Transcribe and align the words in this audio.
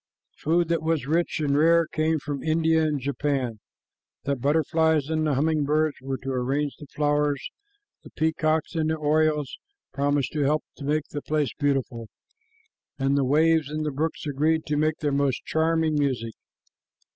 Food 0.37 0.67
that 0.69 0.81
was 0.81 1.05
rich 1.05 1.39
and 1.39 1.55
rare 1.55 1.85
came 1.85 2.17
from 2.17 2.41
India 2.41 2.81
and 2.81 2.99
Japan. 2.99 3.59
The 4.23 4.35
butterflies 4.35 5.11
and 5.11 5.27
the 5.27 5.35
humming 5.35 5.63
birds 5.63 5.97
were 6.01 6.17
to 6.23 6.31
arrange 6.31 6.75
the 6.77 6.87
flowers, 6.87 7.39
the 8.03 8.09
peacocks 8.09 8.73
and 8.73 8.89
the 8.89 8.95
orioles 8.95 9.59
promised 9.93 10.33
to 10.33 10.41
help 10.41 10.63
make 10.79 11.03
the 11.11 11.21
place 11.21 11.53
beautiful, 11.53 12.07
and 12.97 13.15
the 13.15 13.23
waves 13.23 13.69
and 13.69 13.85
the 13.85 13.91
brooks 13.91 14.25
agreed 14.25 14.65
to 14.65 14.75
make 14.75 14.97
their 15.01 15.11
most 15.11 15.43
charming 15.45 15.93
music. 15.93 16.33